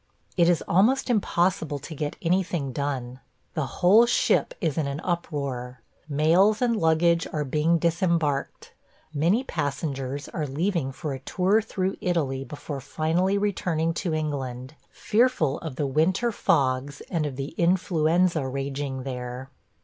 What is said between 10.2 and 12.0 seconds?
are leaving for a tour through